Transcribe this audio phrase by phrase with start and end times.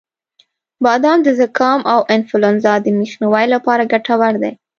[0.83, 4.53] •بادام د زکام او انفلونزا د مخنیوي لپاره ګټور دی.